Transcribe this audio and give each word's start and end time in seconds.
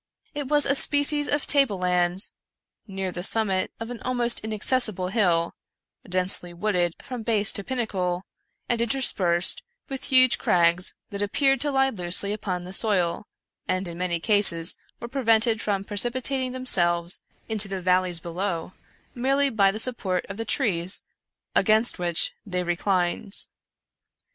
It 0.33 0.47
was 0.47 0.65
a 0.65 0.73
species 0.73 1.27
of 1.27 1.45
table 1.45 1.77
land, 1.77 2.31
near 2.87 3.11
the 3.11 3.21
summit 3.21 3.71
of 3.79 3.91
an 3.91 3.99
almost 4.01 4.39
inaccessible 4.39 5.09
hill, 5.09 5.53
densely 6.09 6.55
wooded 6.55 6.95
from 7.03 7.21
base 7.21 7.51
to 7.51 7.63
pinnacle, 7.63 8.25
and 8.67 8.81
interspersed 8.81 9.61
with 9.89 10.05
huge 10.05 10.39
crags 10.39 10.95
that 11.11 11.21
appeared 11.21 11.61
to 11.61 11.71
lie 11.71 11.91
loosely 11.91 12.33
upon 12.33 12.63
the 12.63 12.73
soil, 12.73 13.27
and 13.67 13.87
in 13.87 13.99
many 13.99 14.19
cases 14.19 14.73
were 14.99 15.07
prevented 15.07 15.61
from 15.61 15.83
precipitating 15.83 16.51
themselves 16.51 17.19
into 17.47 17.67
the 17.67 17.79
valleys 17.79 18.19
below, 18.19 18.73
merely 19.13 19.51
by 19.51 19.69
the 19.69 19.77
support 19.77 20.25
of 20.29 20.37
the 20.37 20.45
trees 20.45 21.01
against 21.53 21.99
which 21.99 22.33
they 22.43 22.63
reclined. 22.63 23.35